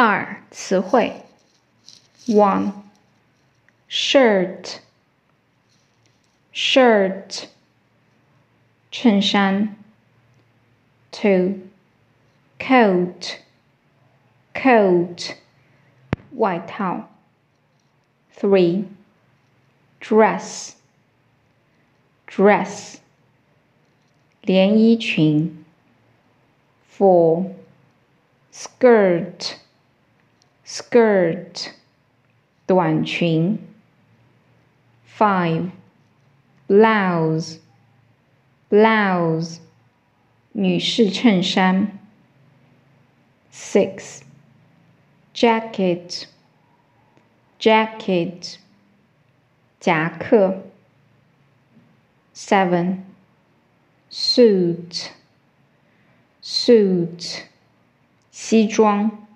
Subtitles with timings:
[0.00, 1.22] 二词汇，
[2.26, 2.72] one
[3.88, 4.80] shirt
[6.52, 7.46] shirt
[8.90, 9.76] 衬衫，
[11.10, 11.60] two
[12.58, 13.38] coat
[14.54, 15.36] coat
[16.32, 17.08] 外套，
[18.34, 18.84] three
[20.00, 20.72] dress
[22.26, 22.96] dress
[24.42, 25.64] 连衣裙，
[26.98, 27.54] four
[28.52, 29.56] skirt
[30.70, 31.72] skirt
[32.66, 33.58] 短裙，
[35.06, 35.70] five
[36.68, 37.58] blouse
[38.68, 39.58] blouse
[40.52, 41.98] 女士衬衫，
[43.52, 44.22] six
[45.32, 46.24] jacket
[47.60, 48.56] jacket
[49.78, 50.64] 夹克，
[52.34, 53.02] seven
[54.10, 55.10] suit
[56.42, 57.42] suit
[58.30, 59.26] 西装。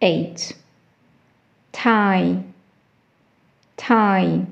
[0.00, 0.54] eight
[1.72, 2.42] tie
[3.76, 4.46] tie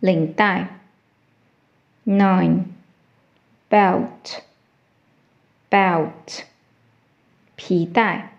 [0.00, 0.68] 领带
[2.04, 2.64] nine
[3.68, 4.42] belt
[5.68, 6.44] belt
[7.56, 8.32] 皮带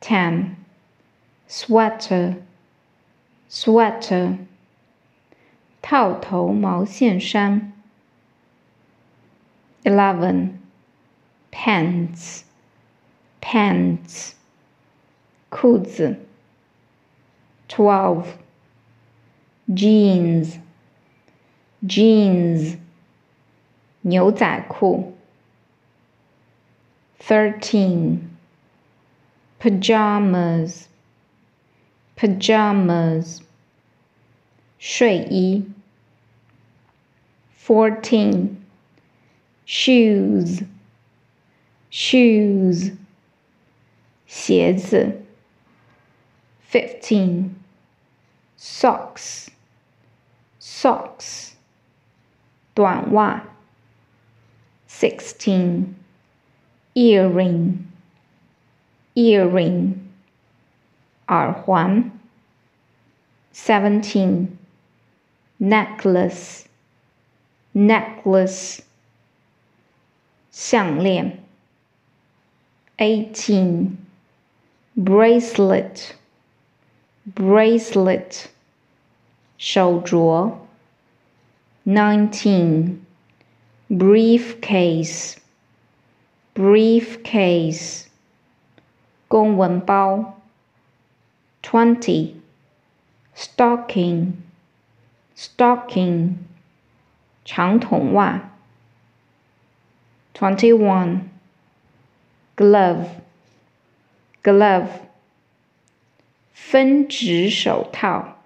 [0.00, 0.56] ten
[1.48, 2.42] sweater
[3.48, 4.38] sweater
[5.80, 7.72] 套头毛线衫
[9.84, 10.58] eleven
[11.52, 12.42] pants
[13.40, 14.34] pants
[15.50, 16.16] 裤子，
[17.68, 18.26] twelve
[19.68, 20.58] jeans
[21.82, 22.78] jeans
[24.02, 25.14] 牛仔裤，
[27.18, 28.18] thirteen
[29.58, 30.86] pajamas
[32.16, 33.40] pajamas
[34.78, 35.64] 睡衣，
[37.58, 38.56] fourteen
[39.66, 40.64] shoes
[41.90, 42.96] shoes
[44.26, 45.19] 鞋子。
[46.70, 47.54] fifteen
[48.56, 49.50] socks
[50.58, 51.54] socks
[52.74, 53.42] 短袜
[54.86, 55.94] sixteen
[56.94, 57.86] earring
[59.14, 59.94] earring
[61.28, 62.10] 耳环
[63.52, 64.58] seventeen
[65.58, 66.66] necklace
[67.74, 68.80] necklace
[70.50, 71.38] 项链
[72.98, 73.96] eighteen
[74.94, 76.14] bracelet
[77.34, 78.46] bracelet
[79.58, 80.52] 手镯
[81.84, 83.00] nineteen
[83.88, 85.36] briefcase
[86.54, 88.06] briefcase
[89.28, 90.40] 公文包
[91.62, 92.34] twenty
[93.34, 94.32] stocking
[95.36, 96.34] stocking
[97.44, 98.50] 长筒袜
[100.34, 101.28] twenty one
[102.56, 103.06] glove
[104.42, 104.88] glove
[106.60, 108.36] 分指手套。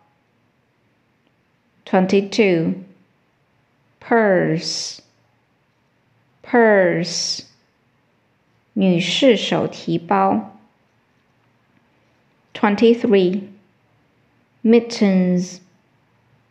[1.85, 2.85] Twenty-two.
[4.01, 5.01] Purse.
[6.43, 7.45] Purse.
[8.75, 10.57] 女士手提包。
[12.55, 13.49] Twenty-three.
[14.63, 15.59] Mittens.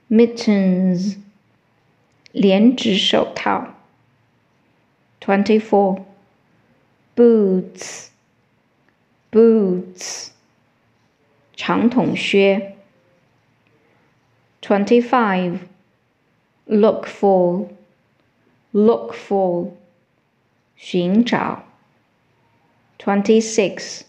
[0.10, 1.18] Mittens.
[2.34, 3.76] 连指手套。
[5.22, 6.04] Twenty-four.
[7.16, 8.10] Boots.
[9.32, 10.32] Boots.
[11.64, 12.76] 长筒靴。
[14.62, 15.60] Twenty five.
[16.66, 17.70] Look for.
[18.72, 19.72] Look for.
[20.76, 21.64] 寻找。
[22.98, 24.04] Twenty six.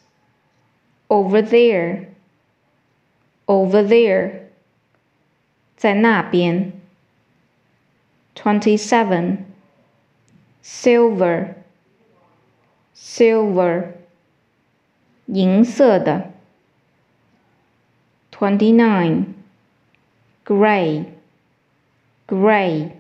[1.09, 2.07] Over there.
[3.47, 4.49] Over there.
[5.77, 6.73] 在那边。
[8.35, 9.45] Twenty seven.
[10.63, 11.55] Silver.
[12.95, 13.93] Silver.
[15.27, 16.33] 银色的。
[18.35, 19.35] twenty nine,
[20.45, 21.05] gray,
[22.27, 22.93] gray,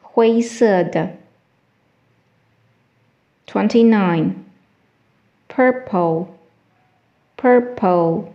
[0.00, 1.16] 灰色的。
[3.46, 4.44] twenty nine,
[5.48, 6.28] purple,
[7.36, 8.26] purple,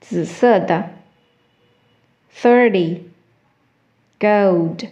[0.00, 0.90] 紫色的。
[2.34, 3.02] thirty,
[4.18, 4.88] gold,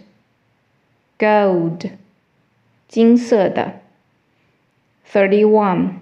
[1.17, 1.91] gold,
[2.87, 3.81] 金色的。
[5.11, 5.99] thirty one,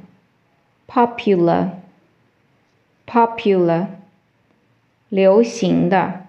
[0.87, 1.71] popular,
[3.07, 3.87] popular
[5.09, 6.25] 流行的。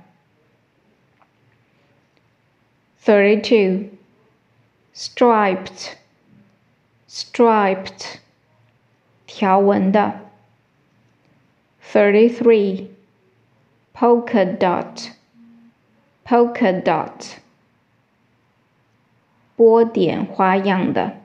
[3.03, 3.91] Thirty two,
[4.95, 5.95] striped,
[7.09, 8.19] striped,
[9.27, 10.21] 条纹的。
[11.83, 12.89] Thirty three,
[13.95, 15.11] polka dot,
[16.25, 17.37] polka dot,
[19.55, 21.25] 波点花样的。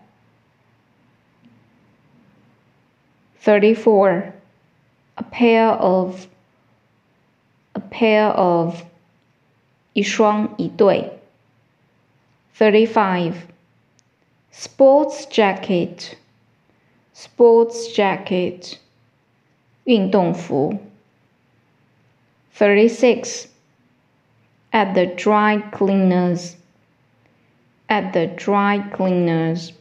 [3.42, 4.34] Thirty-four,
[5.16, 6.28] a pair of,
[7.74, 8.84] a pair of，
[9.94, 11.20] 一双一对。
[12.58, 13.34] Thirty-five,
[14.52, 16.14] sports jacket,
[17.16, 18.78] sports jacket，
[19.86, 20.80] 运动服。
[22.54, 23.48] Thirty-six,
[24.72, 26.56] at the dry cleaners,
[27.88, 29.72] at the dry cleaners，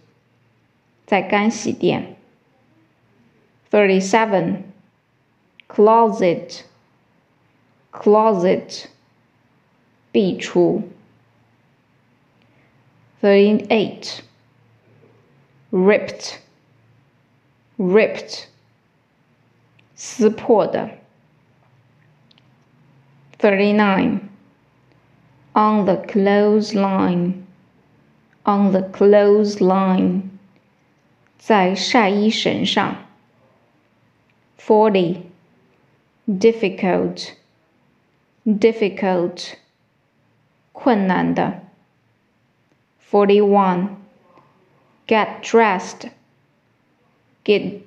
[1.05, 2.17] 在干洗店。
[3.73, 4.63] Thirty-seven,
[5.73, 6.65] closet,
[7.91, 8.89] closet，
[10.13, 10.83] 壁橱。
[13.21, 14.23] Thirty-eight,
[15.73, 16.39] ripped,
[17.77, 18.47] ripped，
[19.97, 20.91] 撕破的。
[23.41, 24.29] Thirty-nine,
[25.53, 27.45] on the clothesline,
[28.45, 30.31] on the clothesline，
[31.39, 33.05] 在晒衣绳上。
[34.57, 35.23] Forty,
[36.27, 37.35] difficult,
[38.45, 39.55] difficult，
[40.73, 41.63] 困难的。
[43.11, 43.97] Forty-one,
[45.07, 46.11] get dressed,
[47.45, 47.81] get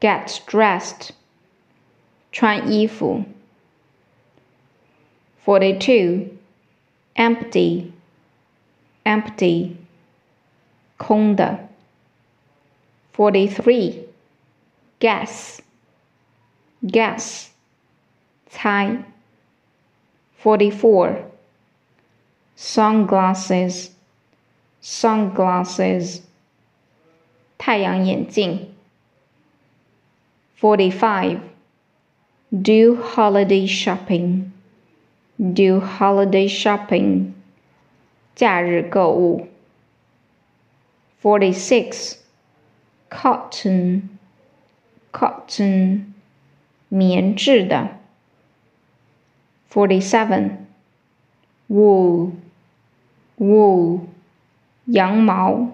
[0.00, 1.10] get dressed，
[2.32, 3.24] 穿衣服。
[5.44, 6.30] Forty-two,
[7.14, 7.92] empty,
[9.04, 9.76] empty，
[10.96, 11.68] 空的。
[13.14, 14.06] Forty-three,
[14.98, 15.60] guess,
[16.82, 17.47] guess，
[18.48, 19.04] 猜。
[20.42, 21.24] Forty-four,
[22.54, 23.92] sunglasses,
[24.82, 26.20] sunglasses，
[27.56, 28.74] 太阳眼镜。
[30.60, 31.40] Forty-five,
[32.50, 34.50] do holiday shopping,
[35.38, 37.32] do holiday shopping，
[38.34, 39.48] 假日购物。
[41.22, 42.18] Forty-six,
[43.08, 44.02] cotton,
[45.10, 46.12] cotton，
[46.88, 47.97] 棉质的。
[49.70, 50.66] Forty-seven,
[51.68, 52.32] wool,
[53.38, 54.06] wool，
[54.86, 55.70] 羊毛。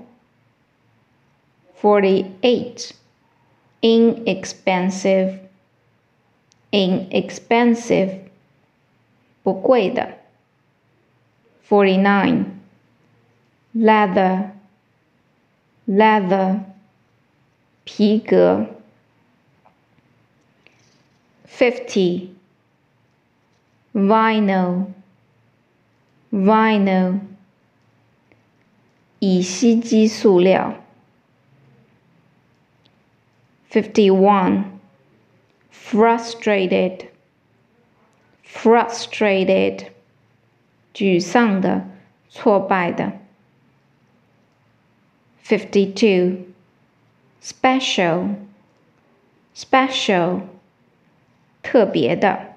[1.82, 2.90] Forty-eight,
[3.80, 5.38] inexpensive,
[6.70, 8.18] inexpensive，
[9.42, 10.18] 不贵的。
[11.66, 12.44] Forty-nine,
[13.74, 14.50] leather,
[15.86, 16.60] leather，
[17.84, 18.66] 皮革。
[21.48, 22.28] Fifty,
[23.94, 24.86] vinyl,
[26.30, 27.20] vinyl，
[29.18, 30.74] 乙烯基塑料。
[33.70, 34.64] Fifty-one,
[35.72, 37.06] frustrated,
[38.44, 39.86] frustrated，
[40.92, 41.88] 沮丧的，
[42.28, 43.12] 挫败的。
[45.44, 46.46] Fifty-two,
[47.40, 48.34] special,
[49.54, 50.42] special，
[51.62, 52.53] 特别的。